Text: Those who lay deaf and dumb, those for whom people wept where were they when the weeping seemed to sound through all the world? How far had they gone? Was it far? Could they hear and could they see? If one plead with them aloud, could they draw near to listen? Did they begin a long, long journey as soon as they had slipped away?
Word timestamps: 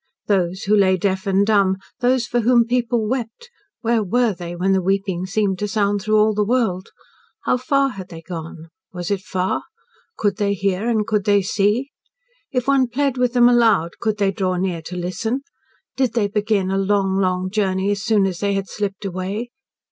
Those 0.25 0.63
who 0.63 0.75
lay 0.75 0.97
deaf 0.97 1.27
and 1.27 1.45
dumb, 1.45 1.77
those 1.99 2.25
for 2.25 2.39
whom 2.39 2.65
people 2.65 3.07
wept 3.07 3.51
where 3.81 4.01
were 4.01 4.33
they 4.33 4.55
when 4.55 4.71
the 4.71 4.81
weeping 4.81 5.27
seemed 5.27 5.59
to 5.59 5.67
sound 5.67 6.01
through 6.01 6.17
all 6.17 6.33
the 6.33 6.43
world? 6.43 6.89
How 7.43 7.57
far 7.57 7.89
had 7.89 8.09
they 8.09 8.23
gone? 8.23 8.69
Was 8.91 9.11
it 9.11 9.21
far? 9.21 9.61
Could 10.17 10.37
they 10.37 10.55
hear 10.55 10.89
and 10.89 11.05
could 11.05 11.25
they 11.25 11.43
see? 11.43 11.91
If 12.51 12.67
one 12.67 12.87
plead 12.87 13.17
with 13.19 13.33
them 13.33 13.47
aloud, 13.47 13.91
could 13.99 14.17
they 14.17 14.31
draw 14.31 14.55
near 14.55 14.81
to 14.87 14.95
listen? 14.95 15.41
Did 15.95 16.13
they 16.13 16.27
begin 16.27 16.71
a 16.71 16.79
long, 16.79 17.19
long 17.19 17.51
journey 17.51 17.91
as 17.91 18.01
soon 18.01 18.25
as 18.25 18.39
they 18.39 18.55
had 18.55 18.67
slipped 18.69 19.05
away? 19.05 19.51